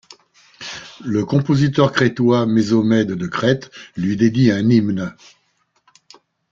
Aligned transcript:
Le 1.05 1.25
compositeur 1.25 1.91
crétois 1.91 2.47
Mésomède 2.47 3.11
de 3.11 3.27
Crète 3.27 3.69
lui 3.95 4.17
dédie 4.17 4.49
un 4.49 4.67
hymne. 4.67 5.15